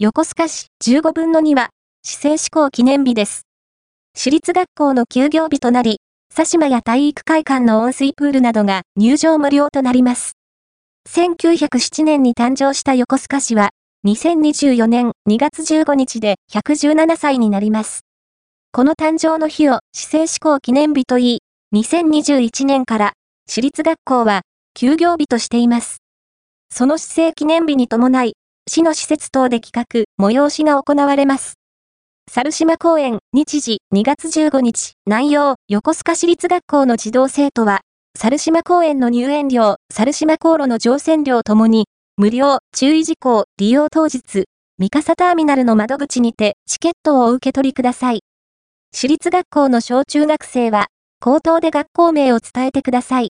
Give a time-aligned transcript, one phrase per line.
[0.00, 1.70] 横須賀市15分の2は、
[2.04, 3.48] 市政施行記念日です。
[4.14, 5.98] 私立学校の休業日となり、
[6.32, 10.34] 佐島や体育会館の温水プールなどが入場無料となります。
[11.08, 13.70] 1907年に誕生した横須賀市は、
[14.06, 18.02] 2024年2月15日で117歳になります。
[18.70, 21.40] この誕生の日を市政施行記念日といい、
[21.74, 23.12] 2021年から
[23.48, 24.42] 私立学校は
[24.74, 25.96] 休業日としています。
[26.70, 28.34] その市政記念日に伴い、
[28.68, 31.54] 市の施設等で企画、催しが行われます。
[32.30, 37.80] 猿島公園、日時、2月15日、内容、横須賀市立学校の児童生徒は、
[38.14, 41.86] 猿島公園の入園料、猿島航路の乗船料ともに、
[42.18, 44.44] 無料、注意事項、利用当日、
[44.78, 48.20] 三笠ターミナルの窓口にて、チケットをお受け取りください。
[48.92, 50.88] 私立学校の小中学生は、
[51.20, 53.30] 口頭で学校名を伝えてください。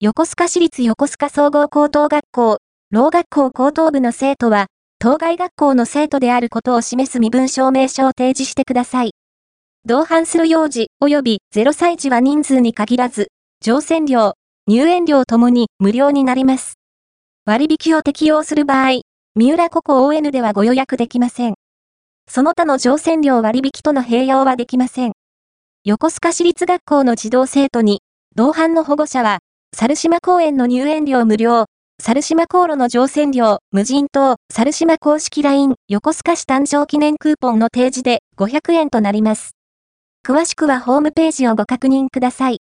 [0.00, 2.58] 横須賀市立横須賀総合高等学校、
[2.90, 9.10] 老学校高等部の生徒は、当該学校の生徒であることを示す身分証明書を提示してください。
[9.84, 13.28] 同伴する幼児及び0歳児は人数に限らず、
[13.60, 16.78] 乗船料、入園料ともに無料になります。
[17.44, 19.02] 割引を適用する場合、
[19.36, 21.56] 三浦ココ ON ではご予約できません。
[22.26, 25.12] その他の乗船料割引との併用はできません。
[25.84, 28.00] 横須賀市立学校の児童生徒に、
[28.34, 29.40] 同伴の保護者は、
[29.76, 31.66] 猿島公園の入園料無料、
[32.08, 39.56] 猿島航路の乗船料、無人島、猿島公式 LINE、横須賀市誕生記念クーポンの提示で500円となります。
[40.26, 42.56] 詳しくはホームページをご確認ください。